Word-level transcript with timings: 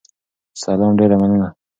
سلام، 0.63 0.91
ډیره 0.99 1.15
مننه 1.21 1.49